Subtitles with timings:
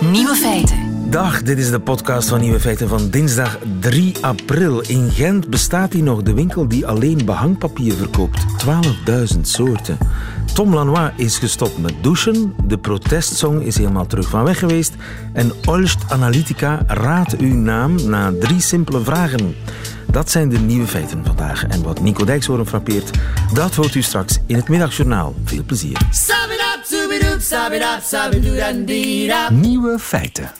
[0.00, 1.10] Nieuwe feiten.
[1.10, 4.80] Dag, dit is de podcast van Nieuwe Feiten van dinsdag 3 april.
[4.80, 8.44] In Gent bestaat hier nog de winkel die alleen behangpapier verkoopt.
[9.34, 9.98] 12.000 soorten.
[10.54, 12.54] Tom Lanois is gestopt met douchen.
[12.64, 14.94] De protestsong is helemaal terug van weg geweest.
[15.32, 19.54] En Olst Analytica raadt uw naam na drie simpele vragen.
[20.16, 21.66] Dat zijn de nieuwe feiten vandaag.
[21.66, 23.10] En wat Nico Dijkshoorn frappeert,
[23.54, 25.34] dat hoort u straks in het middagjournaal.
[25.44, 25.98] Veel plezier.
[29.50, 30.50] Nieuwe feiten.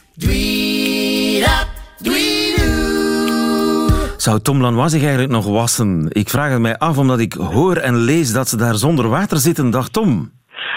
[4.16, 6.06] Zou Tom Lanois zich eigenlijk nog wassen?
[6.08, 9.38] Ik vraag het mij af omdat ik hoor en lees dat ze daar zonder water
[9.38, 9.70] zitten.
[9.70, 10.30] Dag Tom.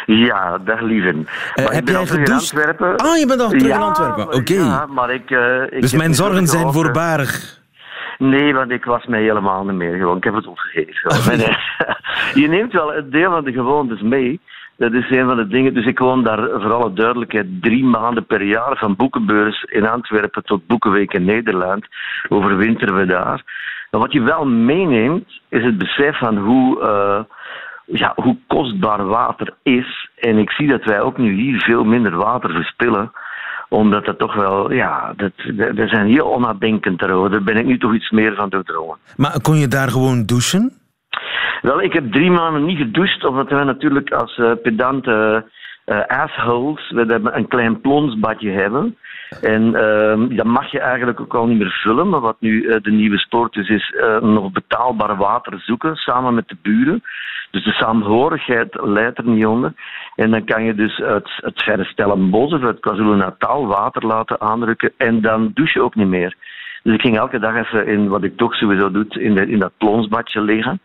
[0.05, 1.27] Ja, dag lieven.
[1.53, 2.33] Eh, Maar heb ik ben jij al terug in?
[2.33, 2.95] Antwerpen.
[2.97, 4.33] Ah, je bent al terug in Antwerpen.
[4.33, 4.53] Oké.
[4.53, 5.31] Ja, maar ik...
[5.31, 7.58] eh, ik Dus mijn zorgen zijn voorbarig.
[8.19, 10.17] Nee, want ik was mij helemaal niet meer gewoon.
[10.17, 11.11] Ik heb het opgegeven.
[11.39, 11.95] Eh,
[12.41, 14.39] je neemt wel een deel van de gewoontes mee.
[14.77, 15.73] Dat is een van de dingen.
[15.73, 18.77] Dus ik woon daar voor alle duidelijkheid drie maanden per jaar.
[18.77, 21.85] Van boekenbeurs in Antwerpen tot boekenweek in Nederland.
[22.29, 23.43] Overwinteren we daar.
[23.91, 27.19] Maar wat je wel meeneemt, is het besef van hoe, eh,
[27.85, 30.09] ja, hoe kostbaar water is.
[30.15, 33.11] En ik zie dat wij ook nu hier veel minder water verspillen
[33.69, 35.31] omdat dat toch wel, ja, dat,
[35.89, 37.29] zijn heel onnadenkend daarover.
[37.31, 38.97] Daar ben ik nu toch iets meer van doordrongen.
[39.15, 40.71] Maar kon je daar gewoon douchen?
[41.61, 45.45] Wel, ik heb drie maanden niet gedoucht, omdat wij natuurlijk als eh, pedante
[45.85, 48.97] eh, assholes, we hebben een klein plonsbadje hebben.
[49.41, 52.81] En ehm, dat mag je eigenlijk ook al niet meer vullen, maar wat nu eh,
[52.81, 57.03] de nieuwe sport is, is eh, nog betaalbaar water zoeken, samen met de buren.
[57.51, 59.73] Dus de saamhorigheid leidt er niet onder.
[60.15, 64.91] En dan kan je dus uit het verre Stellenbosch of uit KwaZulu-Natal water laten aandrukken
[64.97, 66.35] en dan douche je ook niet meer.
[66.83, 69.77] Dus ik ging elke dag even in, wat ik toch sowieso doe, in, in dat
[69.77, 70.79] plonsbadje liggen.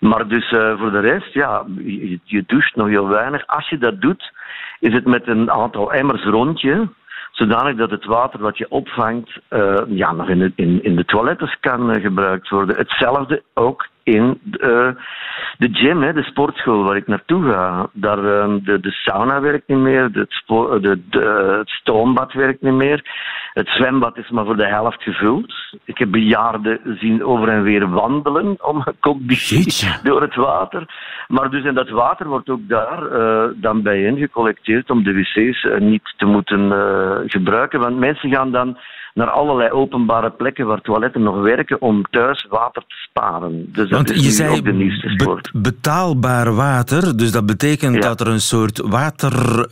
[0.00, 3.46] Maar dus eh, voor de rest, ja, je, je doucht nog heel weinig.
[3.46, 4.32] Als je dat doet,
[4.80, 6.88] is het met een aantal emmers rondje,
[7.30, 11.04] zodanig dat het water wat je opvangt, eh, ja, nog in de, in, in de
[11.04, 12.76] toiletten kan eh, gebruikt worden.
[12.76, 14.88] Hetzelfde ook in eh,
[15.58, 17.88] de gym, hè, de sportschool waar ik naartoe ga.
[17.92, 22.62] Daar, eh, de, de sauna werkt niet meer, de, spo- de, de- het stoombad werkt
[22.62, 23.04] niet meer.
[23.52, 25.54] Het zwembad is maar voor de helft gevuld.
[25.84, 28.84] Ik heb bejaarden zien over en weer wandelen om
[30.02, 30.84] door het water.
[31.28, 35.64] Maar dus en dat water wordt ook daar eh, dan bijeen gecollecteerd om de wc's
[35.64, 37.80] eh, niet te moeten eh, gebruiken.
[37.80, 38.78] Want mensen gaan dan
[39.14, 43.64] naar allerlei openbare plekken waar toiletten nog werken om thuis water te sparen.
[43.72, 45.50] Dus dat Want is je zei ook de nieuwste be- sport.
[45.54, 48.00] betaalbaar water, dus dat betekent Ja.
[48.00, 49.66] dat er een soort water,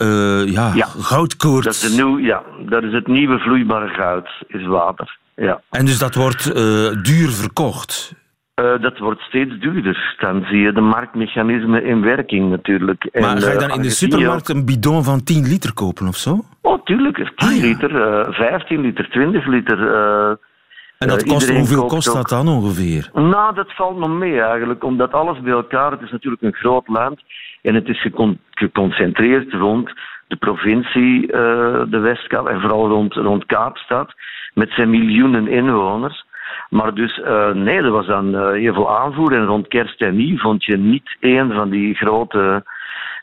[0.52, 0.86] ja, Ja.
[0.98, 1.64] goudkoorts...
[1.64, 5.16] Dat is, de nieuw, ja, dat is het nieuwe vloeibare goud, is water.
[5.36, 5.60] Ja.
[5.70, 6.62] En dus dat wordt eh,
[7.02, 8.14] duur verkocht.
[8.58, 10.16] Eh, dat wordt steeds duurder.
[10.18, 13.04] Dan zie je de marktmechanismen in werking natuurlijk.
[13.04, 16.06] En, Maar ga je eh, dan in de supermarkt een bidon van 10 liter kopen
[16.08, 16.40] of zo?
[16.62, 17.16] Oh, tuurlijk.
[17.16, 17.62] 10 Ah, ja.
[17.62, 19.94] liter, eh 15 liter, 20 liter.
[19.94, 20.30] eh,
[20.98, 23.10] En dat eh, kost, hoeveel kost ook- dat dan ongeveer?
[23.14, 26.88] Nou, dat valt nog mee eigenlijk, omdat alles bij elkaar, het is natuurlijk een groot
[26.88, 27.20] land
[27.62, 29.92] en het is gecon- geconcentreerd rond
[30.28, 31.38] de provincie, eh,
[31.90, 34.12] de Westkap, en vooral rond, rond Kaapstad,
[34.54, 36.26] met zijn miljoenen inwoners.
[36.68, 40.16] Maar dus, eh, nee, er was dan eh, heel veel aanvoer en rond kerst en
[40.16, 42.64] nieuw vond je niet één van die grote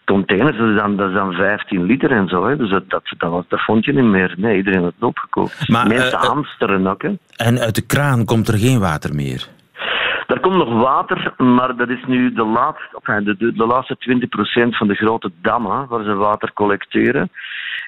[0.05, 2.47] containers, dat is dan, dat is dan 15 liter en zo.
[2.47, 2.57] Hè.
[2.57, 4.33] Dus dat, dat, dat, dat vond je niet meer.
[4.37, 5.69] Nee, iedereen had het opgekoopt.
[5.69, 7.13] Maar, Mensen eh, hamsteren ook, hè.
[7.35, 9.47] En uit de kraan komt er geen water meer.
[10.27, 13.95] Er komt nog water, maar dat is nu de laatste, enfin, de, de, de laatste
[14.69, 17.29] 20% van de grote dammen waar ze water collecteren.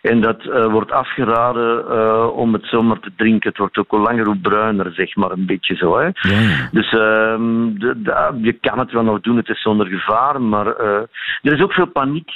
[0.02, 3.50] En dat eh, wordt afgeraden eh, om het zomaar te drinken.
[3.50, 5.98] Het wordt ook hoe langer hoe bruiner, zeg maar, een beetje zo.
[5.98, 6.04] Hè.
[6.06, 6.70] Ja.
[6.72, 10.42] Dus ehm, de, de- je kan het wel nog doen, het is zonder gevaar.
[10.42, 11.02] Maar eh,
[11.42, 12.30] er is ook veel paniek,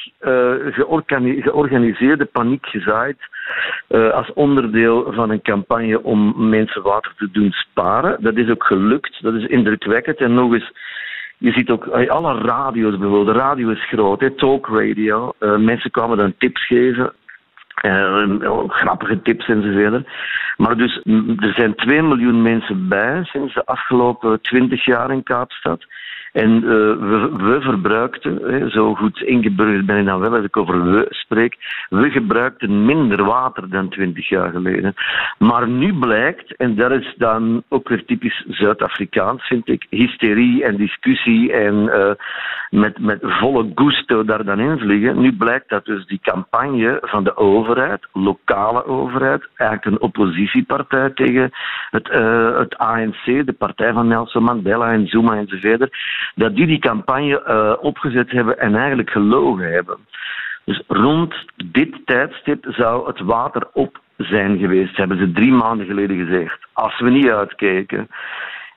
[0.71, 3.17] georgani- georganiseerde paniek gezaaid.
[3.87, 8.17] Eh, als onderdeel van een campagne om mensen water te doen sparen.
[8.23, 10.17] Dat is ook gelukt, dat is indrukwekkend.
[10.17, 10.71] En nog eens,
[11.37, 13.37] je ziet ook alle radio's bijvoorbeeld.
[13.37, 15.33] Radio is groot, hè, talk radio.
[15.39, 17.13] Eh, mensen kwamen dan tips geven.
[17.81, 18.23] Eh,
[18.67, 20.07] grappige tips enzovoort.
[20.57, 21.01] Maar dus,
[21.39, 25.85] er zijn 2 miljoen mensen bij sinds de afgelopen 20 jaar in Kaapstad.
[26.31, 30.57] En eh, we, we verbruikten, hè, zo goed ingeburgerd ben ik dan wel als ik
[30.57, 31.57] over we spreek,
[31.89, 34.93] we gebruikten minder water dan 20 jaar geleden.
[35.37, 40.77] Maar nu blijkt, en dat is dan ook weer typisch Zuid-Afrikaans, vind ik, hysterie en
[40.77, 42.11] discussie en eh,
[42.69, 45.21] met, met volle gusto daar dan in vliegen.
[45.21, 51.51] Nu blijkt dat dus die campagne van de overheid, lokale overheid, eigenlijk een oppositiepartij tegen
[51.89, 55.89] het, eh, het ANC, de partij van Nelson Mandela en Zuma enzovoort,
[56.35, 59.97] dat die die campagne eh, opgezet hebben en eigenlijk gelogen hebben.
[60.63, 61.33] Dus rond
[61.65, 66.59] dit tijdstip zou het water op zijn geweest, hebben ze drie maanden geleden gezegd.
[66.73, 68.07] Als we niet uitkijken.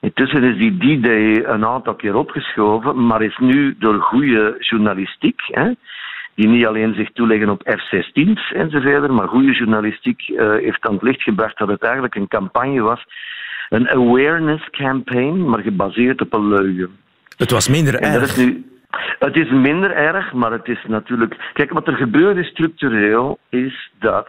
[0.01, 5.73] Intussen is die D-Day een aantal keer opgeschoven, maar is nu door goede journalistiek, hè,
[6.35, 11.03] die niet alleen zich toeleggen op F-16's enzovoort, maar goede journalistiek uh, heeft aan het
[11.03, 13.05] licht gebracht dat het eigenlijk een campagne was,
[13.69, 17.04] een awareness campaign, maar gebaseerd op een leugen.
[17.37, 18.37] Het was minder erg.
[18.37, 18.65] Nu,
[19.19, 21.51] het is minder erg, maar het is natuurlijk.
[21.53, 24.29] Kijk, wat er gebeurde structureel is dat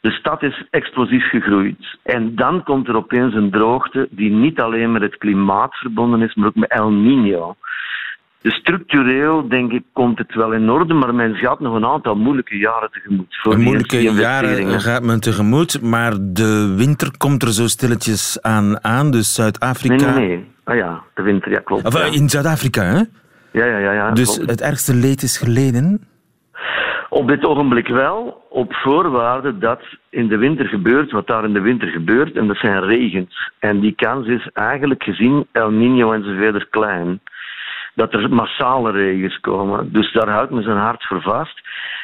[0.00, 1.98] de stad is explosief gegroeid.
[2.02, 6.34] En dan komt er opeens een droogte die niet alleen met het klimaat verbonden is,
[6.34, 7.56] maar ook met El Nino.
[8.46, 12.14] Dus structureel, denk ik, komt het wel in orde, maar men gaat nog een aantal
[12.14, 13.36] moeilijke jaren tegemoet.
[13.42, 19.10] Voor moeilijke jaren gaat men tegemoet, maar de winter komt er zo stilletjes aan, aan
[19.10, 19.94] dus Zuid-Afrika...
[19.94, 20.44] Nee, nee, nee.
[20.64, 21.86] Ah ja, de winter, ja, klopt.
[21.86, 23.02] Of, In Zuid-Afrika, hè?
[23.52, 23.92] Ja, ja, ja.
[23.92, 26.06] ja dus het ergste leed is geleden?
[27.08, 31.60] Op dit ogenblik wel, op voorwaarde dat in de winter gebeurt wat daar in de
[31.60, 33.52] winter gebeurt, en dat zijn regens.
[33.58, 37.20] En die kans is eigenlijk gezien El Nino enzovoort klein.
[37.96, 39.92] Dat er massale regens komen.
[39.92, 41.60] Dus daar houdt men zijn hart voor vast.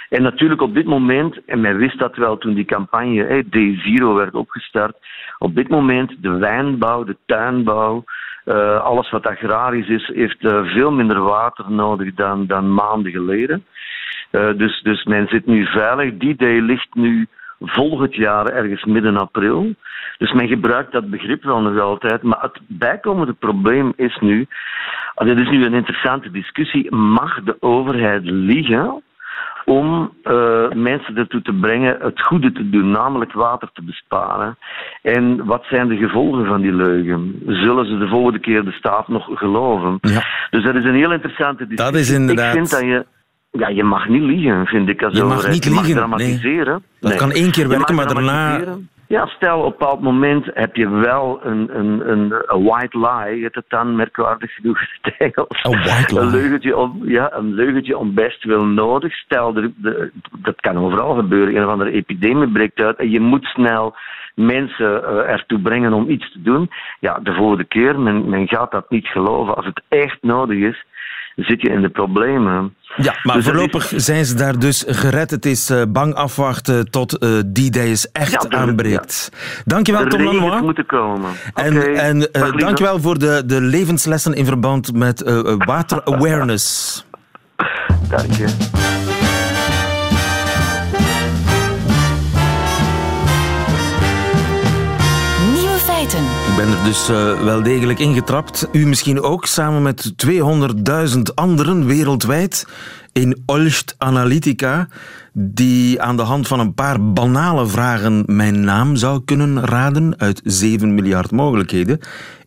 [0.09, 4.05] En natuurlijk op dit moment, en men wist dat wel toen die campagne hey, D0
[4.15, 4.97] werd opgestart,
[5.39, 8.05] op dit moment de wijnbouw, de tuinbouw,
[8.45, 13.65] uh, alles wat agrarisch is, heeft uh, veel minder water nodig dan, dan maanden geleden.
[14.31, 16.17] Uh, dus, dus men zit nu veilig.
[16.17, 17.27] Die day ligt nu
[17.63, 19.75] volgend jaar ergens midden april.
[20.19, 22.23] Dus men gebruikt dat begrip wel nog altijd.
[22.23, 24.47] Maar het bijkomende probleem is nu,
[25.15, 29.03] dit is nu een interessante discussie, mag de overheid liegen
[29.65, 34.59] om uh, mensen ertoe te brengen het goede te doen, namelijk water te besparen.
[35.03, 37.43] En wat zijn de gevolgen van die leugen?
[37.47, 39.99] Zullen ze de volgende keer de staat nog geloven?
[40.01, 40.23] Ja.
[40.51, 41.93] Dus dat is een heel interessante discussie.
[41.93, 42.55] Dat is inderdaad...
[42.55, 43.07] Ik vind dat je
[43.53, 45.03] ja, je mag niet liegen, vind ik.
[45.03, 45.87] Als je mag niet je liegen.
[45.87, 46.83] Mag dramatiseren.
[47.01, 48.61] Dat kan één keer werken, maar daarna...
[49.07, 53.45] Ja, stel op een bepaald moment heb je wel een, een, een, een white lie,
[53.45, 54.79] het dan merkwaardig genoeg
[55.19, 55.63] Engels.
[55.63, 56.23] Een white lie?
[56.23, 59.15] Een leugentje om, ja, een leugentje om best wel nodig.
[59.15, 61.57] Stel, de, de, dat kan overal gebeuren.
[61.57, 63.95] Een of andere epidemie breekt uit en je moet snel
[64.35, 66.71] mensen uh, ertoe brengen om iets te doen.
[67.01, 69.57] Ja, de volgende keer, men, men gaat dat niet geloven.
[69.57, 70.85] Als het echt nodig is,
[71.37, 72.75] zit je in de problemen.
[72.97, 75.31] Ja, maar dus voorlopig zijn ze daar dus gered.
[75.31, 79.31] Het is uh, bang afwachten tot uh, die day echt ja, aanbreekt.
[79.33, 79.63] Ja.
[79.65, 80.63] Dankjewel, Tom Lanois.
[80.63, 81.31] moeten komen.
[81.55, 81.95] En, okay.
[81.95, 85.23] en uh, dankjewel voor de, de levenslessen in verband met
[85.59, 87.07] water awareness.
[88.09, 89.02] Dank je.
[96.63, 98.69] Ben er dus uh, wel degelijk ingetrapt.
[98.73, 102.67] U misschien ook, samen met 200.000 anderen wereldwijd
[103.13, 104.89] in Olst Analytica,
[105.33, 110.41] die aan de hand van een paar banale vragen mijn naam zou kunnen raden uit
[110.45, 111.99] 7 miljard mogelijkheden.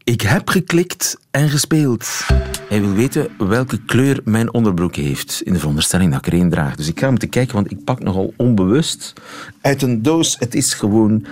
[0.04, 2.26] Ik heb geklikt en gespeeld.
[2.70, 6.50] Hij wil weten welke kleur mijn onderbroek heeft, in de veronderstelling dat ik er één
[6.50, 6.76] draag.
[6.76, 9.14] Dus ik ga hem te kijken, want ik pak nogal onbewust
[9.62, 10.36] uit een doos.
[10.40, 11.26] Het is gewoon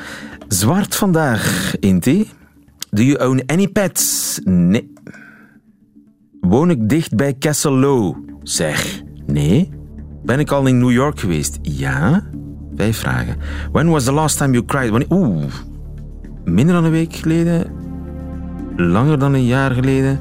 [0.47, 2.29] zwart vandaag, Inti.
[2.93, 4.39] Do you own any pets?
[4.43, 4.93] Nee.
[6.41, 8.15] Woon ik dicht bij Castle Low?
[8.43, 9.69] Zeg, nee.
[10.23, 11.59] Ben ik al in New York geweest?
[11.61, 12.23] Ja.
[12.75, 13.37] Vijf vragen.
[13.71, 15.05] When was the last time you cried?
[15.09, 15.43] Oeh.
[16.45, 17.71] Minder dan een week geleden?
[18.75, 20.19] Langer dan een jaar geleden?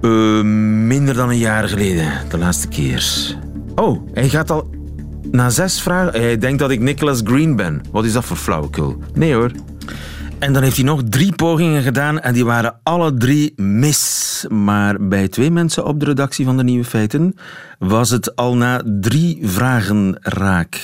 [0.00, 0.42] Uh,
[0.86, 2.12] minder dan een jaar geleden.
[2.28, 3.36] De laatste keer.
[3.74, 4.70] Oh, hij gaat al
[5.30, 6.20] na zes vragen.
[6.20, 7.82] Hij denkt dat ik Nicholas Green ben.
[7.92, 8.96] Wat is dat voor flauwekul?
[9.14, 9.50] Nee hoor.
[10.44, 14.46] En dan heeft hij nog drie pogingen gedaan en die waren alle drie mis.
[14.48, 17.36] Maar bij twee mensen op de redactie van de Nieuwe Feiten
[17.78, 20.80] was het al na drie vragen raak.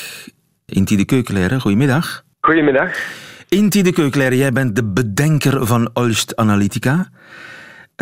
[0.67, 2.25] Inti de Keukenleren, goedemiddag.
[2.41, 2.97] Goedemiddag.
[3.49, 7.09] Inti de Keukenleren, jij bent de bedenker van Olst Analytica.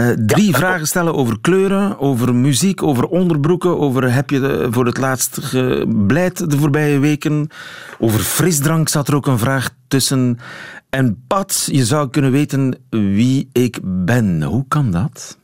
[0.00, 4.99] Uh, drie vragen stellen over kleuren, over muziek, over onderbroeken, over heb je voor het
[4.99, 7.49] laatst gebleid de voorbije weken.
[7.99, 10.38] Over frisdrank zat er ook een vraag tussen.
[10.90, 14.43] En Pat, je zou kunnen weten wie ik ben.
[14.43, 15.38] Hoe kan dat?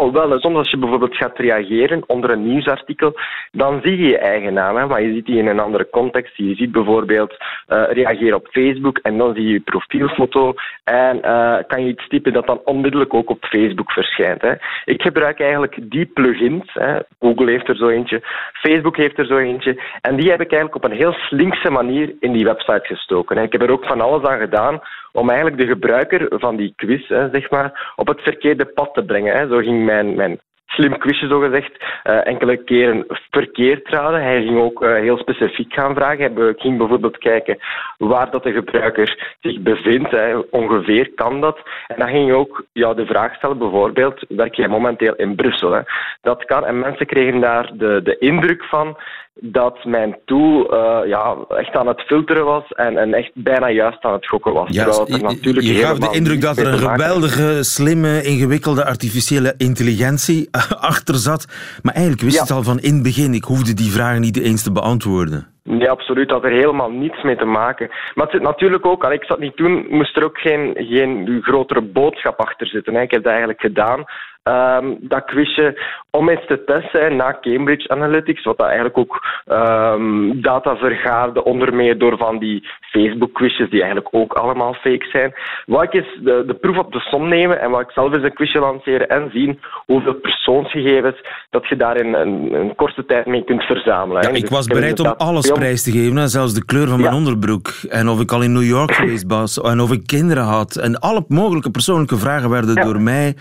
[0.00, 3.12] Oh, wel, soms als je bijvoorbeeld gaat reageren onder een nieuwsartikel,
[3.52, 6.36] dan zie je je eigen naam, hè, maar je ziet die in een andere context.
[6.36, 11.56] Je ziet bijvoorbeeld uh, reageren op Facebook en dan zie je je profielfoto en uh,
[11.66, 14.42] kan je iets typen dat dan onmiddellijk ook op Facebook verschijnt.
[14.42, 14.52] Hè.
[14.84, 16.72] Ik gebruik eigenlijk die plugins.
[16.72, 16.98] Hè.
[17.20, 18.22] Google heeft er zo eentje,
[18.52, 22.14] Facebook heeft er zo eentje en die heb ik eigenlijk op een heel slinkse manier
[22.20, 23.36] in die website gestoken.
[23.36, 23.42] Hè.
[23.42, 24.80] Ik heb er ook van alles aan gedaan
[25.16, 29.04] om eigenlijk de gebruiker van die quiz hè, zeg maar, op het verkeerde pad te
[29.04, 29.36] brengen.
[29.36, 29.48] Hè.
[29.48, 34.22] Zo ging mijn, mijn slim quizje zogezegd uh, enkele keren verkeerd raden.
[34.22, 36.34] Hij ging ook uh, heel specifiek gaan vragen.
[36.34, 37.58] Hij ging bijvoorbeeld kijken
[37.98, 40.10] waar dat de gebruiker zich bevindt.
[40.10, 40.36] Hè.
[40.50, 41.58] Ongeveer kan dat.
[41.86, 45.72] En dan ging je ook ja, de vraag stellen, bijvoorbeeld, werk jij momenteel in Brussel?
[45.72, 45.80] Hè?
[46.20, 46.66] Dat kan.
[46.66, 48.96] En mensen kregen daar de, de indruk van
[49.40, 54.04] dat mijn tool uh, ja, echt aan het filteren was en, en echt bijna juist
[54.04, 54.68] aan het gokken was.
[54.70, 60.48] Ja, je, natuurlijk je gaf de indruk dat er een geweldige, slimme, ingewikkelde artificiële intelligentie
[60.92, 61.46] achter zat.
[61.82, 62.42] Maar eigenlijk wist ja.
[62.42, 63.34] het al van in het begin.
[63.34, 65.46] Ik hoefde die vragen niet eens te beantwoorden.
[65.62, 66.28] Nee, absoluut.
[66.28, 67.88] Dat had er helemaal niets mee te maken.
[67.88, 71.38] Maar het zit natuurlijk ook, als ik zat niet toen, moest er ook geen, geen
[71.42, 72.94] grotere boodschap achter zitten.
[72.94, 73.00] Hè.
[73.00, 74.04] Ik heb dat eigenlijk gedaan
[74.48, 80.42] um, dat quizje om eens te testen na Cambridge Analytics, wat dat eigenlijk ook um,
[80.42, 85.34] data vergaarde, onder meer door van die Facebook-quizjes die eigenlijk ook allemaal fake zijn.
[85.66, 88.24] Wat ik eens de, de proef op de som nemen en wat ik zelf eens
[88.24, 91.16] een quizje lanceren en zien hoeveel persoonsgegevens
[91.50, 94.22] dat je daar in een, een korte tijd mee kunt verzamelen.
[94.22, 97.14] Ja, ik dus was bereid om alles prijs te geven, zelfs de kleur van mijn
[97.14, 100.76] onderbroek en of ik al in New York geweest was en of ik kinderen had
[100.76, 103.34] en alle mogelijke persoonlijke vragen werden door mij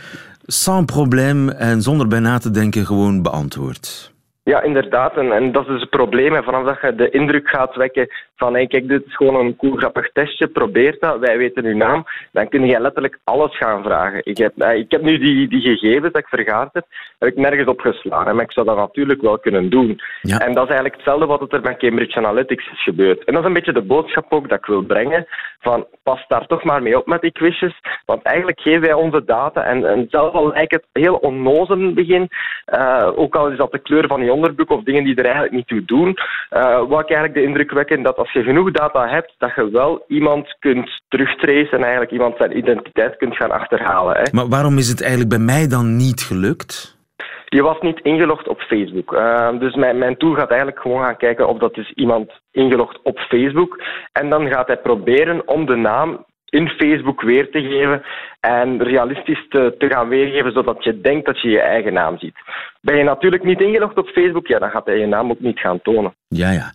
[0.45, 4.13] sans probleem en zonder bij na te denken gewoon beantwoord.
[4.43, 5.17] Ja, inderdaad.
[5.17, 6.35] En, dat is het probleem.
[6.35, 9.55] En vanaf dat je de indruk gaat wekken van hey, kijk, dit is gewoon een
[9.55, 13.83] cool grappig testje, probeer dat, wij weten uw naam, dan kun je letterlijk alles gaan
[13.83, 14.21] vragen.
[14.23, 16.85] Ik heb, eh, ik heb nu die, die gegevens dat ik vergaard heb,
[17.19, 19.99] heb ik nergens op geslagen, maar ik zou dat natuurlijk wel kunnen doen.
[20.21, 20.39] Ja.
[20.39, 23.23] En dat is eigenlijk hetzelfde wat er met Cambridge Analytics is gebeurd.
[23.23, 25.27] En dat is een beetje de boodschap ook dat ik wil brengen,
[25.59, 29.23] van pas daar toch maar mee op met die quizjes, want eigenlijk geven wij onze
[29.25, 32.29] data en, en zelf al lijkt het heel onnozel in het begin,
[32.73, 35.53] uh, ook al is dat de kleur van je onderbroek of dingen die er eigenlijk
[35.53, 36.17] niet toe doen,
[36.51, 39.69] uh, wat ik eigenlijk de indruk wekken dat als je genoeg data hebt, dat je
[39.69, 44.15] wel iemand kunt terugtracen en eigenlijk iemand zijn identiteit kunt gaan achterhalen.
[44.15, 44.23] Hè.
[44.31, 46.97] Maar waarom is het eigenlijk bij mij dan niet gelukt?
[47.45, 49.13] Je was niet ingelogd op Facebook.
[49.13, 52.99] Uh, dus mijn, mijn tool gaat eigenlijk gewoon gaan kijken of dat is iemand ingelogd
[53.03, 53.83] op Facebook.
[54.11, 58.01] En dan gaat hij proberen om de naam in Facebook weer te geven
[58.39, 62.35] en realistisch te, te, gaan weergeven, zodat je denkt dat je je eigen naam ziet.
[62.81, 65.59] Ben je natuurlijk niet ingelogd op Facebook, ja, dan gaat hij je naam ook niet
[65.59, 66.15] gaan tonen.
[66.27, 66.71] Ja, ja.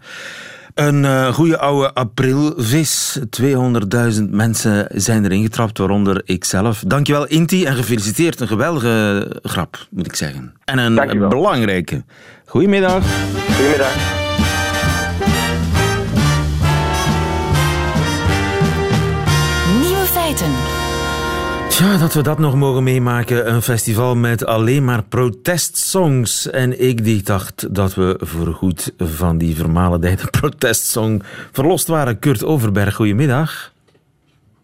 [0.74, 3.18] Een uh, goede oude aprilvis.
[3.42, 6.82] 200.000 mensen zijn erin getrapt, waaronder ikzelf.
[6.86, 8.40] Dankjewel Inti en gefeliciteerd.
[8.40, 10.54] Een geweldige grap, moet ik zeggen.
[10.64, 12.04] En een belangrijke.
[12.44, 13.04] Goedemiddag.
[13.56, 14.19] Goedemiddag.
[21.80, 23.52] Ja, dat we dat nog mogen meemaken.
[23.52, 26.50] Een festival met alleen maar protestsongs.
[26.50, 31.22] En ik die dacht dat we voorgoed van die vermalendijde protestsong
[31.52, 32.18] verlost waren.
[32.18, 33.72] Kurt Overberg, goedemiddag.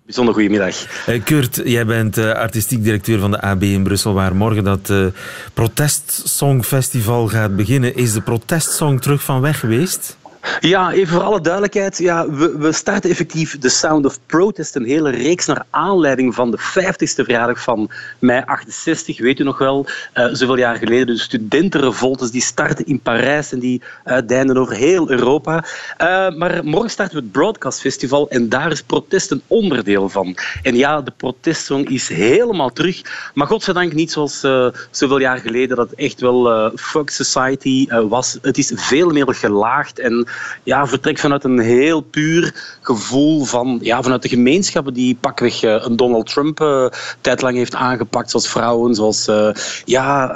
[0.05, 1.09] Bijzonder goedemiddag.
[1.09, 4.91] Uh, Kurt, jij bent uh, artistiek directeur van de AB in Brussel, waar morgen dat
[4.91, 5.07] uh,
[5.55, 7.97] protestsongfestival gaat beginnen.
[7.97, 10.17] Is de protestsong terug van weg geweest?
[10.61, 11.99] Ja, even voor alle duidelijkheid.
[11.99, 16.51] Ja, we, we starten effectief The Sound of Protest, een hele reeks naar aanleiding van
[16.51, 19.19] de 50ste verjaardag van mei 68.
[19.19, 21.07] Weet u nog wel, uh, zoveel jaar geleden.
[21.07, 25.65] De studentenrevoltes die starten in Parijs en die uitdeinden over heel Europa.
[26.03, 30.37] Uh, maar morgen starten we het Broadcast Festival en daar is protest een onderdeel van.
[30.63, 33.31] En ja, de protestsong is helemaal terug.
[33.35, 38.39] Maar godzijdank niet zoals uh, zoveel jaar geleden dat het echt wel Fuck Society was.
[38.43, 40.27] Het is veel meer gelaagd en
[40.63, 45.77] ja, vertrekt vanuit een heel puur gevoel van, ja, vanuit de gemeenschappen die pakweg uh,
[45.85, 46.87] een Donald Trump uh,
[47.21, 49.49] tijdlang heeft aangepakt, zoals vrouwen, zoals uh,
[49.85, 50.35] ja,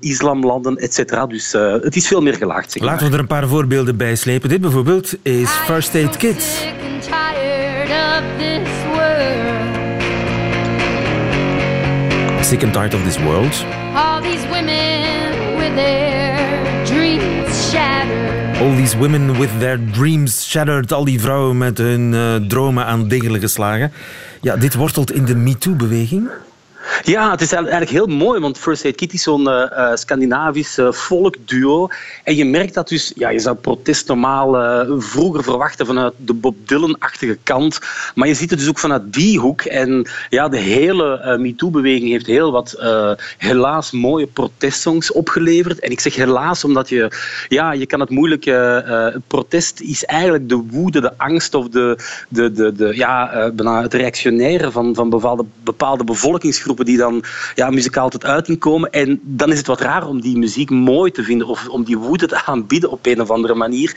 [0.00, 1.26] islamlanden, et cetera.
[1.26, 2.72] Dus het is veel meer gelaagd.
[2.72, 4.48] Zeg Laten we er een paar voorbeelden bij slepen.
[4.48, 6.44] Dit bijvoorbeeld is First Aid Kids.
[12.40, 13.64] Sick and tired of this world.
[13.94, 18.01] All these women with their dreams shattered.
[18.62, 20.92] All these women with their dreams shattered.
[20.92, 23.92] Al die vrouwen met hun uh, dromen aan diggelen geslagen.
[24.40, 26.28] Ja, dit wortelt in de MeToo-beweging.
[27.04, 30.92] Ja, het is eigenlijk heel mooi, want First Aid Kit is zo'n uh, Scandinavisch uh,
[30.92, 31.88] folkduo.
[32.24, 34.50] En je merkt dat dus, ja, je zou protest normaal
[35.00, 37.78] vroeger verwachten vanuit de Bob Dylan-achtige kant.
[38.14, 39.60] Maar je ziet het dus ook vanuit die hoek.
[39.62, 42.76] En ja, de hele MeToo-beweging heeft heel wat
[43.38, 45.78] helaas mooie protestsongs opgeleverd.
[45.78, 47.10] En ik zeg helaas omdat je,
[47.48, 48.50] ja, je kan het moeilijk...
[49.26, 53.50] protest is eigenlijk de woede, de angst of de, de, de, de, ja,
[53.82, 57.24] het reactionaire van, van bepaalde, bepaalde bevolkingsgroepen die dan
[57.54, 58.90] ja, muzikaal tot uiting komen.
[58.90, 61.98] En dan is het wat raar om die muziek mooi te vinden of om die
[61.98, 63.90] woede te aanbieden op een of andere manier.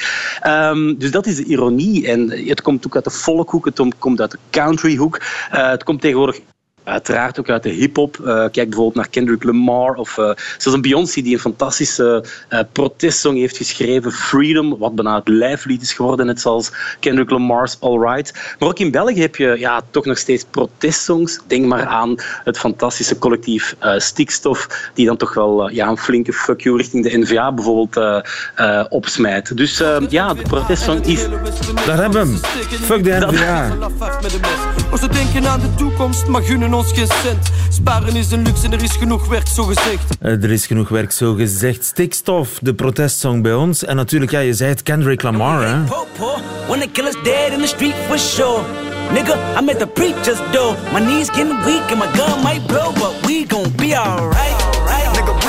[0.47, 2.07] Um, dus dat is de ironie.
[2.07, 5.21] En het komt ook uit de folkhoek, het komt uit de countryhoek.
[5.53, 6.39] Uh, het komt tegenwoordig
[6.85, 8.17] uiteraard ook uit de hip-hop.
[8.17, 12.59] Uh, kijk bijvoorbeeld naar Kendrick Lamar of uh, zelfs een Beyoncé die een fantastische uh,
[12.71, 17.99] protestsong heeft geschreven, Freedom, wat bijna het lijflied is geworden, net zoals Kendrick Lamar's All
[17.99, 18.33] Right.
[18.59, 21.39] Maar ook in België heb je ja, toch nog steeds protestsongs.
[21.47, 26.61] Denk maar aan het fantastische collectief Stikstof, die dan toch wel ja, een flinke fuck
[26.61, 28.23] you richting de NVA bijvoorbeeld
[28.89, 29.57] opsmijt.
[29.57, 31.27] Dus ja, de protestsong is...
[31.85, 32.37] Daar hebben we hem.
[32.81, 34.73] Fuck de NVA.
[34.95, 37.49] We denken aan de toekomst, maar gunnen ons geen cent.
[37.69, 40.17] Sparen is een luxe en er is genoeg werk, zo gezegd.
[40.19, 41.85] Eh, er is genoeg werk, zo gezegd.
[41.85, 43.85] Stikstof, de protestsong bij ons.
[43.85, 45.83] En natuurlijk, ja, je zei het, Kendrick Lamar, hè.
[46.67, 48.61] When the killer's dead in the street for sure.
[49.13, 50.75] Nigga, I'm at the preacher's door.
[50.93, 54.55] My knees getting weak and my gun might blow, but we gon' be alright.
[55.13, 55.44] Nigga,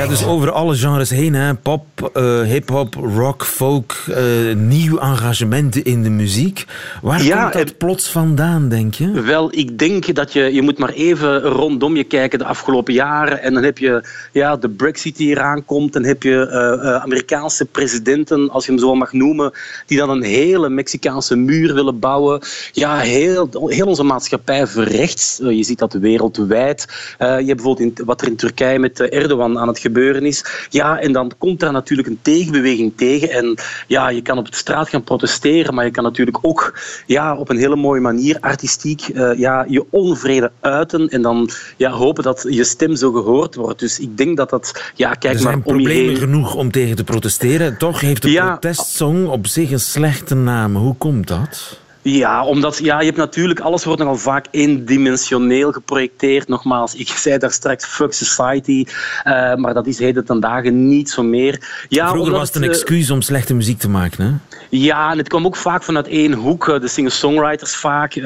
[0.00, 1.34] Ja, dus over alle genres heen.
[1.34, 1.54] Hè.
[1.54, 4.16] Pop, uh, hip-hop, rock, folk, uh,
[4.54, 6.64] nieuw engagement in de muziek.
[7.02, 9.10] Waar ja, komt dat plots vandaan, denk je?
[9.10, 13.42] Wel, ik denk dat je, je moet maar even rondom je kijken de afgelopen jaren.
[13.42, 15.92] En dan heb je ja, de Brexit die eraan komt.
[15.92, 16.48] Dan heb je
[16.82, 19.52] uh, Amerikaanse presidenten, als je hem zo mag noemen,
[19.86, 22.40] die dan een hele Mexicaanse muur willen bouwen.
[22.72, 25.40] Ja, heel, heel onze maatschappij verrechts.
[25.42, 26.86] je ziet dat wereldwijd.
[27.18, 30.44] je hebt bijvoorbeeld in, wat er in Turkije met Erdogan aan het gebeuren is.
[30.70, 33.30] Ja, en dan komt er natuurlijk een tegenbeweging tegen.
[33.30, 37.36] En ja, je kan op de straat gaan protesteren, maar je kan natuurlijk ook ja,
[37.36, 42.22] op een hele mooie manier artistiek uh, ja, je onvrede uiten en dan ja, hopen
[42.22, 43.78] dat je stem zo gehoord wordt.
[43.78, 44.92] Dus ik denk dat dat...
[44.94, 47.78] Ja, kijk er zijn maar om problemen genoeg om tegen te protesteren.
[47.78, 50.76] Toch heeft de ja, protestsong op zich een slechte naam.
[50.76, 51.79] Hoe komt dat?
[52.02, 56.48] Ja, omdat ja, je hebt natuurlijk, alles wordt nogal vaak eendimensioneel geprojecteerd.
[56.48, 58.84] Nogmaals, ik zei daar straks fuck society,
[59.24, 61.84] uh, maar dat is heden ten dagen niet zo meer.
[61.88, 64.32] Ja, Vroeger was het een excuus om slechte muziek te maken, hè?
[64.70, 66.68] Ja, en het kwam ook vaak vanuit één hoek.
[66.68, 68.14] Eh, de singer-songwriters vaak.
[68.14, 68.24] Uh,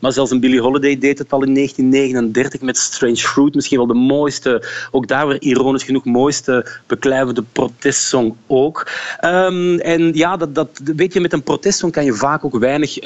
[0.00, 3.54] maar zelfs een Billie Holiday deed het al in 1939 met Strange Fruit.
[3.54, 8.90] Misschien wel de mooiste, ook daar weer ironisch genoeg, mooiste beklijvende protestsong ook.
[9.24, 12.98] Um, en ja, dat, dat, weet je, met een protestsong kan je vaak ook weinig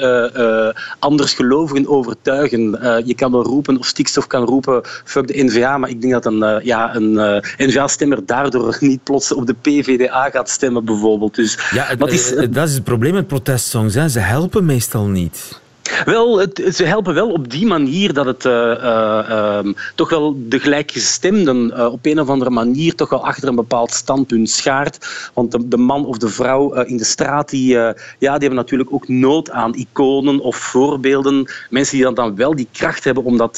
[0.99, 2.61] anders gelovigen overtuigen.
[3.05, 6.25] je kan wel roepen, of stikstof kan roepen, fuck de NVA, maar ik denk dat
[6.25, 11.35] een, ja, een NVA-stemmer daardoor niet plots op de PVDA gaat stemmen, bijvoorbeeld.
[11.35, 13.93] Dus, ja, dat is, dat is het probleem met protestsongs.
[13.93, 14.09] Hè.
[14.09, 15.65] Ze helpen meestal niet.
[16.05, 20.35] Wel, het, ze helpen wel op die manier dat het uh, uh, um, toch wel
[20.37, 25.07] de gelijkgestemden uh, op een of andere manier toch wel achter een bepaald standpunt schaart.
[25.33, 28.93] Want de, de man of de vrouw in de straat, die, ja, die hebben natuurlijk
[28.93, 31.51] ook nood aan iconen of voorbeelden.
[31.69, 33.57] Mensen die dan, dan wel die kracht hebben om dat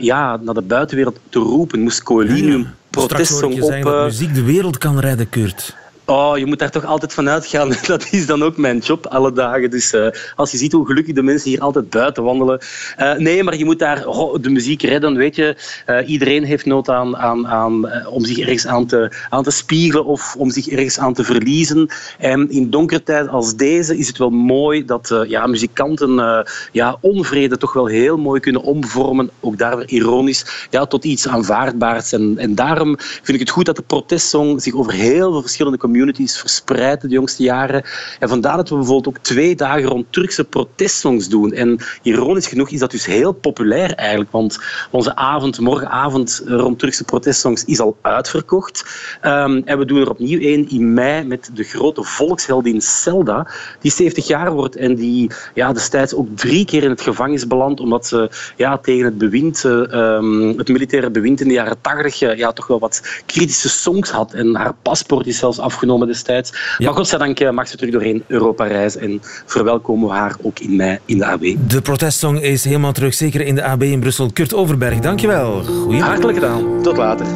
[0.00, 1.80] ja, naar de buitenwereld te roepen.
[1.80, 3.82] Moest Coelinium ja, protestsong op...
[3.82, 5.76] dat muziek de wereld kan redden, Kurt.
[6.06, 7.72] Oh, je moet daar toch altijd van uitgaan.
[7.86, 9.70] Dat is dan ook mijn job alle dagen.
[9.70, 12.60] Dus uh, als je ziet hoe gelukkig de mensen hier altijd buiten wandelen.
[12.98, 14.04] Uh, nee, maar je moet daar
[14.40, 15.16] de muziek redden.
[15.16, 19.42] Weet je, uh, iedereen heeft nood aan, aan, aan om zich ergens aan te, aan
[19.42, 21.88] te spiegelen of om zich ergens aan te verliezen.
[22.18, 27.56] En in donkere tijd als deze is het wel mooi dat ja, muzikanten ja, onvrede
[27.56, 29.30] toch wel heel mooi kunnen omvormen.
[29.40, 30.66] Ook daar weer ironisch.
[30.70, 32.12] Ja, tot iets aanvaardbaars.
[32.12, 35.78] En, en daarom vind ik het goed dat de protestsong zich over heel veel verschillende
[35.78, 35.92] communities
[36.32, 37.82] verspreid de jongste jaren.
[38.18, 41.52] En vandaar dat we bijvoorbeeld ook twee dagen rond Turkse protestsongs doen.
[41.52, 44.58] En ironisch genoeg is dat dus heel populair eigenlijk, want
[44.90, 48.84] onze avond, morgenavond rond Turkse protestsongs is al uitverkocht.
[49.22, 53.46] Um, en we doen er opnieuw één in mei met de grote volksheldin Selda,
[53.80, 57.80] die 70 jaar wordt en die ja, destijds ook drie keer in het gevangenis belandt,
[57.80, 62.52] omdat ze ja, tegen het bewind, um, het militaire bewind in de jaren 80 ja,
[62.52, 64.32] toch wel wat kritische songs had.
[64.32, 66.52] En haar paspoort is zelfs afgenomen genomen destijds.
[66.78, 66.84] Ja.
[66.84, 70.76] Maar godzijdank eh, mag ze terug doorheen Europa reizen en verwelkomen we haar ook in
[70.76, 71.42] mei in de AB.
[71.68, 74.30] De protestsong is helemaal terug, zeker in de AB in Brussel.
[74.32, 75.62] Kurt Overberg, dankjewel.
[75.98, 76.82] Hartelijk gedaan.
[76.82, 77.26] Tot later.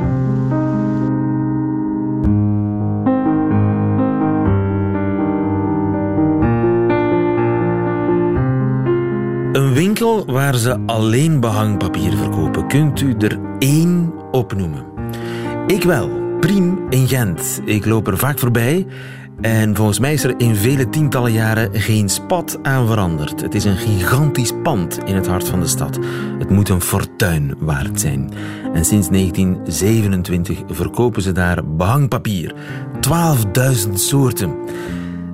[9.52, 12.66] Een winkel waar ze alleen behangpapier verkopen.
[12.68, 14.84] Kunt u er één opnoemen?
[15.66, 16.27] Ik wel.
[16.40, 17.60] Priem in Gent.
[17.64, 18.86] Ik loop er vaak voorbij
[19.40, 23.40] en volgens mij is er in vele tientallen jaren geen spat aan veranderd.
[23.40, 25.98] Het is een gigantisch pand in het hart van de stad.
[26.38, 28.32] Het moet een fortuin waard zijn.
[28.72, 32.54] En sinds 1927 verkopen ze daar behangpapier.
[33.86, 34.56] 12.000 soorten.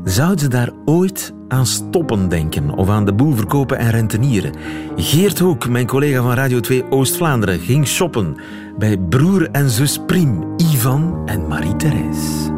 [0.05, 4.53] Zouden ze daar ooit aan stoppen denken of aan de boel verkopen en rentenieren?
[4.97, 8.37] Geert Hoek, mijn collega van Radio 2 Oost-Vlaanderen, ging shoppen
[8.79, 12.54] bij broer en zus Priem, Ivan en Marie-Thérèse.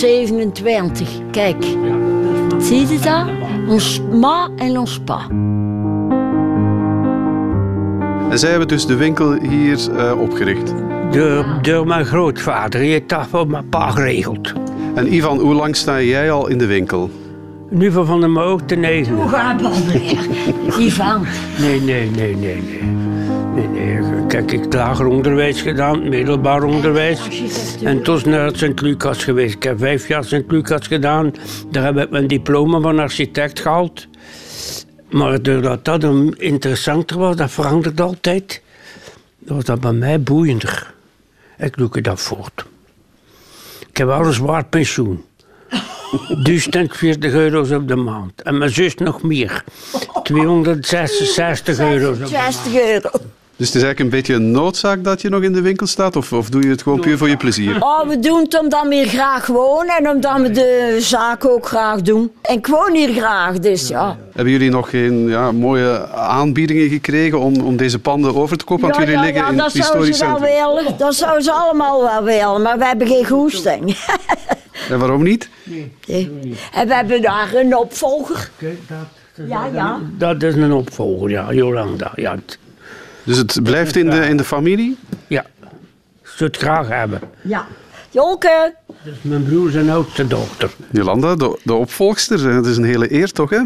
[0.00, 1.08] 1927.
[1.30, 1.64] Kijk,
[2.58, 3.24] zie je dat?
[3.68, 5.26] Ons ma en ons pa.
[8.30, 10.74] En zij hebben dus de winkel hier uh, opgericht.
[11.10, 12.80] Door, door mijn grootvader.
[12.80, 14.52] Die heeft dat voor mijn pa geregeld.
[14.94, 17.10] En Ivan, hoe lang sta jij al in de winkel?
[17.70, 19.14] Nu van Van der Moog te negen.
[19.14, 20.04] Hoe gaat het?
[20.86, 21.26] Ivan?
[21.58, 22.80] Nee, nee, nee, nee, nee.
[24.28, 27.20] Kijk, ik heb lager onderwijs gedaan, middelbaar onderwijs.
[27.84, 29.54] En toen naar Sint-Lucas geweest.
[29.54, 31.34] Ik heb vijf jaar Sint-Lucas gedaan.
[31.70, 34.06] Daar heb ik mijn diploma van architect gehaald.
[35.10, 36.04] Maar doordat dat
[36.36, 38.62] interessanter was, dat veranderde altijd,
[39.38, 40.94] was dat bij mij boeiender.
[41.58, 42.64] Ik doe dat voort.
[43.88, 45.24] Ik heb wel een zwaar pensioen.
[46.42, 48.42] Dus 40 euro's op de maand.
[48.42, 49.64] En mijn zus nog meer.
[50.22, 52.54] 266 euro's op de maand.
[52.54, 53.10] 60 euro.
[53.62, 56.16] Dus het is eigenlijk een beetje een noodzaak dat je nog in de winkel staat?
[56.16, 57.76] Of, of doe je het gewoon puur voor je plezier?
[57.82, 61.66] Oh, we doen het omdat we hier graag wonen en omdat we de zaak ook
[61.66, 62.32] graag doen.
[62.42, 64.16] En ik woon hier graag, dus ja.
[64.32, 68.84] Hebben jullie nog geen ja, mooie aanbiedingen gekregen om, om deze panden over te kopen?
[68.88, 70.74] Want jullie liggen ja, in dat het historisch zouden ze centrum.
[70.74, 70.98] wel willen.
[70.98, 73.96] Dat zouden ze allemaal wel willen, maar we hebben geen goesting.
[74.90, 75.48] En waarom niet?
[75.64, 75.92] Nee.
[76.72, 78.50] En we hebben daar een opvolger.
[79.48, 80.00] Ja, ja.
[80.18, 82.12] Dat is een opvolger, ja, Jolanda.
[82.14, 82.58] Ja, het-
[83.24, 84.96] Dus het blijft in de, in de familie?
[85.26, 85.44] ja.
[86.36, 87.20] Ze het graag hebben.
[87.42, 87.66] Ja.
[88.10, 88.74] Jolke.
[88.86, 90.70] Dat is mijn broer zijn oudste dochter.
[90.90, 93.50] Jolanda, de, de opvolgster, dat is een hele eer toch?
[93.50, 93.60] Hè?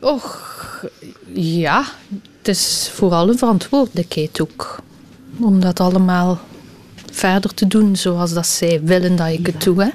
[0.00, 0.84] Och,
[1.32, 1.84] ja.
[2.38, 4.78] Het is vooral een verantwoordelijkheid ook.
[5.40, 6.40] Om dat allemaal
[7.12, 9.82] verder te doen zoals dat zij willen dat ik het doe.
[9.82, 9.90] Hè.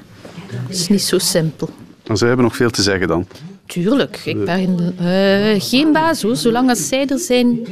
[0.66, 1.68] Het is niet zo simpel.
[2.06, 3.26] Maar zij hebben nog veel te zeggen dan.
[3.66, 6.36] Tuurlijk, ik ben eh, geen baas hoor.
[6.36, 7.66] Zolang als zij er zijn,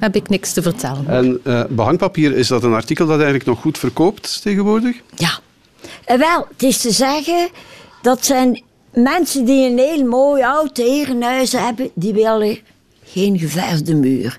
[0.00, 1.06] heb ik niks te vertellen.
[1.08, 4.96] En eh, behangpapier, is dat een artikel dat eigenlijk nog goed verkoopt tegenwoordig?
[5.14, 5.38] Ja.
[6.04, 7.48] En wel, het is te zeggen,
[8.02, 12.58] dat zijn mensen die een heel mooi oud herenhuis hebben, die willen
[13.04, 14.38] geen geverfde muur.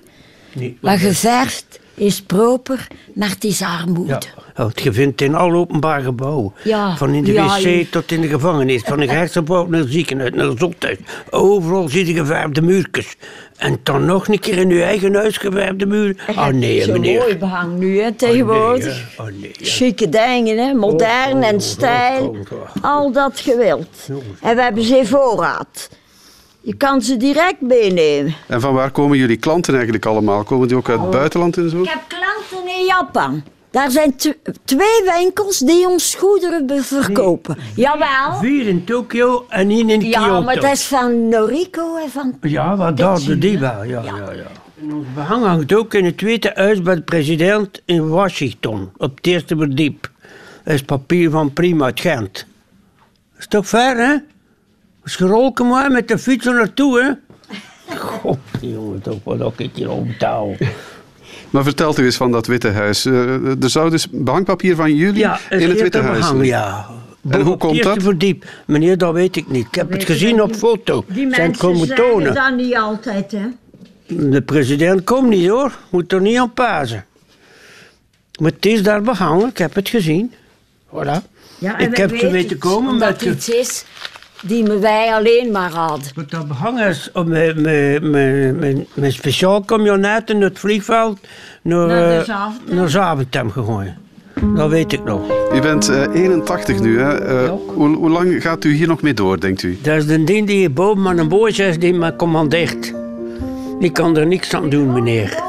[0.54, 4.12] Nee, Maar geverfd is proper, maar het is armoede.
[4.12, 6.52] Ja, want je vindt in alle openbaar gebouwen.
[6.64, 8.82] Ja, Van in de ja, wc je- tot in de gevangenis.
[8.82, 10.98] Van de gerechtsgebouw naar het ziekenhuis, naar het zothuis.
[11.30, 13.16] Overal zie je geverfde muurtjes.
[13.56, 16.16] En dan nog een keer in uw eigen huis geverfde muur.
[16.36, 17.18] Ah nee, Zo meneer.
[17.20, 19.08] mooi behang nu, hè, tegenwoordig.
[19.18, 19.52] Oh nee.
[19.60, 20.74] Chique dingen, hè?
[20.74, 22.28] modern Oh, oh, en oh, stijl.
[22.28, 22.84] oh, oh.
[22.84, 24.08] Al dat gewild.
[24.40, 25.88] En we hebben ze in voorraad.
[26.64, 28.34] Je kan ze direct meenemen.
[28.48, 30.44] En van waar komen jullie klanten eigenlijk allemaal?
[30.44, 31.82] Komen die ook uit het buitenland en zo?
[31.82, 33.42] Ik heb klanten in Japan.
[33.70, 34.28] Daar zijn tw-
[34.64, 37.56] twee winkels die ons goederen verkopen.
[37.76, 38.34] Jawel.
[38.40, 40.42] Vier in Tokio en één in Ja, Kyoto.
[40.42, 42.38] maar dat is van Noriko en van...
[42.40, 43.82] Ja, wat daar de die wel.
[43.84, 44.16] Ja, ja.
[44.16, 44.32] Ja,
[44.80, 48.90] En ons behang hangt ook in het Witte Huis bij de president in Washington.
[48.96, 50.10] Op het eerste verdiep.
[50.64, 52.32] Dat is papier van Prima uit Gent.
[52.32, 54.16] Dat is toch ver, hè?
[55.02, 57.10] Als je rolken maar met de fiets er naartoe, hè?
[57.96, 60.54] God, jongen, toch wat ook ik hier op touw.
[61.50, 63.04] Maar vertelt u eens van dat Witte Huis.
[63.04, 66.48] Eh, er zou dus behangpapier van jullie Ja, in het Witte Huis behang, zijn.
[66.48, 66.86] ja.
[67.28, 68.02] En hoe komt dat?
[68.02, 68.44] verdiep.
[68.66, 69.66] Meneer, dat weet ik niet.
[69.66, 71.04] Ik heb het gezien op foto.
[71.08, 72.34] Die Zijn mensen komen tonen.
[72.34, 73.46] dat niet altijd, hè.
[74.06, 77.04] De president komt niet hoor, moet er niet aan pazen.
[78.40, 80.32] Maar het is daar behangen, ik heb het gezien.
[80.88, 81.30] Voilà.
[81.58, 83.84] Ja, en ik heb ze weten komen omdat met het iets is
[84.42, 86.06] die me- wij alleen maar hadden.
[86.14, 91.18] Wat dat behangen is op mijn, mijn, mijn, mijn, mijn speciaal camionet in het vliegveld
[91.62, 92.26] naar, Naar
[92.82, 93.50] eh, Zaventem.
[93.50, 93.92] gegooid.
[94.56, 95.20] Dat weet ik nog.
[95.54, 96.98] U bent eh, 81 nu.
[97.00, 97.18] Hè?
[97.44, 99.78] Eh, hoe, hoe lang gaat u hier nog mee door, denkt u?
[99.82, 102.92] Dat is de ding die hier boven aan een boos is die me commandeert.
[103.80, 105.42] Die kan er niks aan doen, meneer.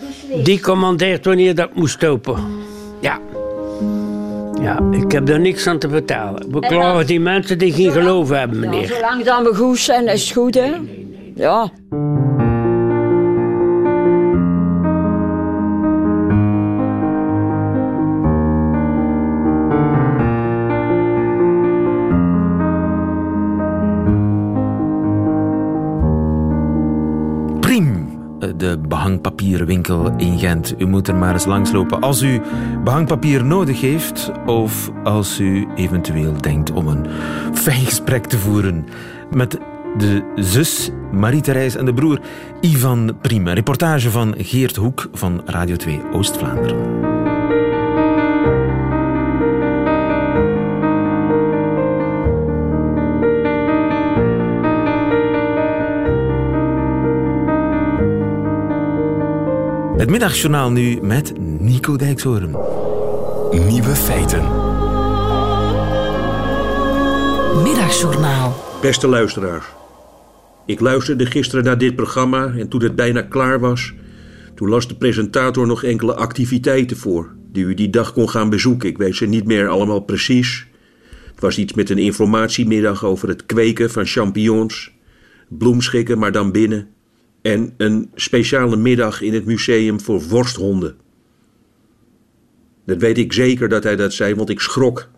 [0.00, 0.44] Beslist.
[0.44, 2.36] Die commandeert wanneer dat moet stoppen.
[3.00, 3.18] Ja.
[4.60, 6.50] Ja, ik heb daar niks aan te vertellen.
[6.50, 8.86] We klagen die mensen die geen geloof hebben, Ja, meneer.
[8.86, 10.70] zolang dat we goed zijn, is het goed, hè.
[11.34, 11.70] Ja.
[29.48, 30.74] Behangpapierwinkel in Gent.
[30.78, 32.40] U moet er maar eens langslopen als u
[32.84, 37.06] behangpapier nodig heeft of als u eventueel denkt om een
[37.54, 38.86] fijn gesprek te voeren
[39.30, 39.58] met
[39.98, 42.20] de zus Marie-Therese en de broer
[42.60, 43.46] Ivan Priem.
[43.46, 47.17] Een reportage van Geert Hoek van Radio 2 Oost-Vlaanderen.
[59.98, 62.50] Het middagjournaal nu met Nico Dijkshoorn.
[63.66, 64.42] Nieuwe feiten.
[67.62, 68.64] Middagjournaal.
[68.80, 69.64] Beste luisteraars.
[70.66, 73.94] Ik luisterde gisteren naar dit programma en toen het bijna klaar was,
[74.54, 78.88] toen las de presentator nog enkele activiteiten voor die u die dag kon gaan bezoeken.
[78.88, 80.66] Ik weet ze niet meer allemaal precies.
[81.30, 84.92] Het was iets met een informatiemiddag over het kweken van champignons,
[85.48, 86.88] bloemschikken, maar dan binnen,
[87.52, 90.96] en een speciale middag in het museum voor worsthonden.
[92.86, 95.08] Dat weet ik zeker dat hij dat zei, want ik schrok.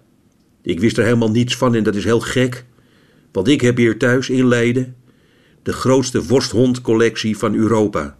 [0.62, 2.64] Ik wist er helemaal niets van en dat is heel gek.
[3.32, 4.96] Want ik heb hier thuis in Leiden
[5.62, 8.18] de grootste worsthondcollectie van Europa.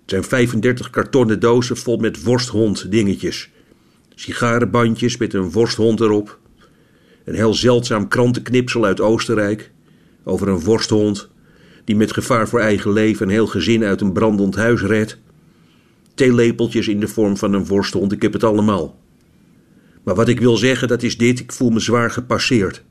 [0.00, 3.50] Het zijn 35 kartonnen dozen vol met worsthond dingetjes.
[4.14, 6.38] Sigarenbandjes met een worsthond erop.
[7.24, 9.70] Een heel zeldzaam krantenknipsel uit Oostenrijk
[10.24, 11.32] over een worsthond
[11.84, 15.18] die met gevaar voor eigen leven een heel gezin uit een brandend huis redt.
[16.14, 18.98] Theelepeltjes in de vorm van een worsthond, ik heb het allemaal.
[20.02, 22.82] Maar wat ik wil zeggen, dat is dit: ik voel me zwaar gepasseerd.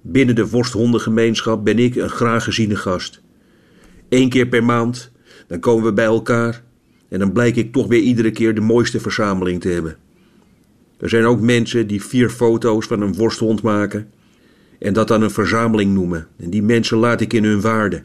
[0.00, 3.20] Binnen de worsthondengemeenschap ben ik een graag geziene gast.
[4.08, 5.10] Eén keer per maand,
[5.46, 6.62] dan komen we bij elkaar
[7.08, 9.96] en dan blijk ik toch weer iedere keer de mooiste verzameling te hebben.
[10.98, 14.10] Er zijn ook mensen die vier foto's van een worsthond maken
[14.82, 16.26] en dat dan een verzameling noemen.
[16.36, 18.02] En die mensen laat ik in hun waarde.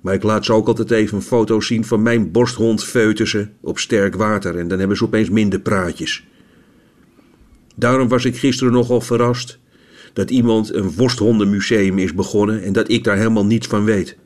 [0.00, 4.14] Maar ik laat ze ook altijd even foto's zien van mijn borsthond Feutussen op sterk
[4.14, 6.26] water en dan hebben ze opeens minder praatjes.
[7.76, 9.58] Daarom was ik gisteren nogal verrast
[10.12, 14.16] dat iemand een worsthondenmuseum is begonnen en dat ik daar helemaal niets van weet.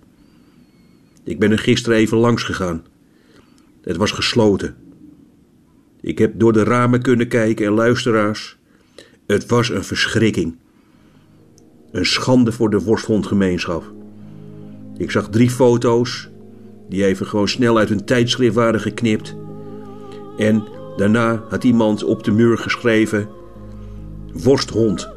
[1.24, 2.84] Ik ben er gisteren even langs gegaan.
[3.82, 4.76] Het was gesloten.
[6.00, 8.56] Ik heb door de ramen kunnen kijken en luisteraars.
[9.26, 10.56] Het was een verschrikking.
[11.94, 13.92] Een schande voor de worsthondgemeenschap.
[14.96, 16.28] Ik zag drie foto's
[16.88, 19.36] die even gewoon snel uit een tijdschrift waren geknipt.
[20.36, 20.64] En
[20.96, 23.28] daarna had iemand op de muur geschreven:
[24.32, 25.08] Worsthond.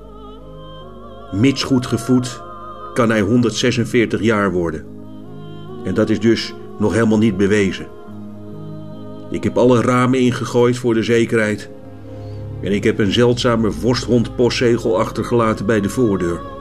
[1.31, 2.41] Mits goed gevoed
[2.93, 4.85] kan hij 146 jaar worden.
[5.83, 7.87] En dat is dus nog helemaal niet bewezen.
[9.31, 11.69] Ik heb alle ramen ingegooid voor de zekerheid.
[12.61, 16.55] En ik heb een zeldzame worsthond-postzegel achtergelaten bij de voordeur.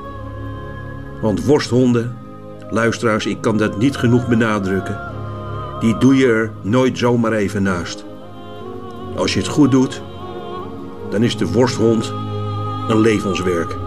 [1.26, 2.16] Want worsthonden,
[2.70, 5.00] luisteraars, ik kan dat niet genoeg benadrukken.
[5.80, 8.04] Die doe je er nooit zomaar even naast.
[9.16, 10.02] Als je het goed doet,
[11.10, 12.12] dan is de worsthond
[12.88, 13.85] een levenswerk.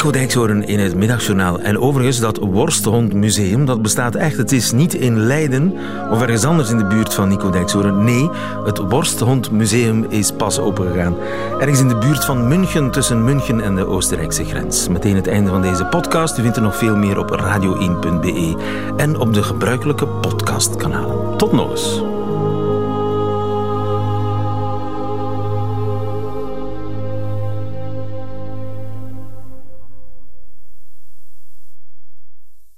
[0.00, 1.60] Nico Dijkshoorn in het Middagjournaal.
[1.60, 4.36] En overigens, dat Worsthondmuseum, dat bestaat echt.
[4.36, 5.74] Het is niet in Leiden
[6.10, 8.04] of ergens anders in de buurt van Nico Dijkshoorn.
[8.04, 8.30] Nee,
[8.64, 11.16] het Worsthondmuseum is pas opengegaan.
[11.58, 14.88] Ergens in de buurt van München, tussen München en de Oostenrijkse grens.
[14.88, 16.38] Meteen het einde van deze podcast.
[16.38, 18.56] U vindt er nog veel meer op radio1.be
[18.96, 21.36] en op de gebruikelijke podcastkanalen.
[21.36, 22.19] Tot nog eens.